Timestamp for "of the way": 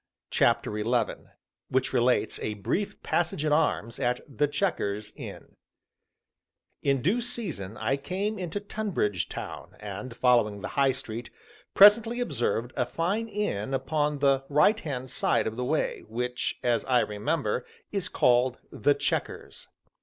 15.45-16.03